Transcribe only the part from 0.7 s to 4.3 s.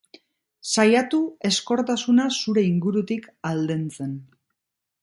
Saiatu ezkortasuna zure ingurutik aldentzen.